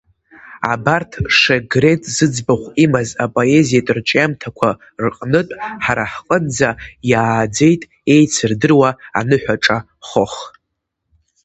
Абарҭ 0.71 1.11
Шегрен 1.39 1.99
зыӡбахә 2.15 2.67
имаз 2.83 3.09
апоезиатә 3.23 3.91
рҿиамҭақәа 3.97 4.69
рҟнытә 5.03 5.53
ҳара 5.83 6.05
ҳҟынӡа 6.13 6.69
иааӡеит 7.11 7.81
еицырдыруа 8.13 8.89
Аныҳәаҿа 9.19 9.77
Хох… 10.07 10.35